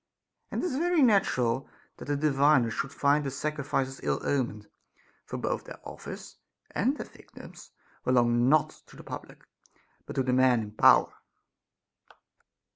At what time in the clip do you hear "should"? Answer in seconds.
2.73-2.91